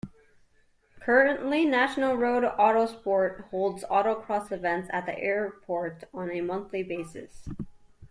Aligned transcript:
Currently 1.01 1.63
National 1.67 2.15
Road 2.15 2.43
Autosport 2.43 3.41
holds 3.51 3.83
Autocross 3.83 4.51
events 4.51 4.89
at 4.91 5.05
the 5.05 5.15
airport 5.15 6.05
on 6.11 6.31
a 6.31 6.41
monthly 6.41 6.81
basis. 6.81 7.47